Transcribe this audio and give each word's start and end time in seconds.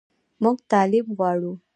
موږ 0.43 0.57
تعلیم 0.71 1.07
غواړو 1.17 1.53